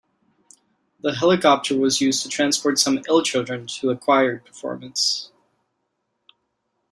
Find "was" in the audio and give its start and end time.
1.77-2.01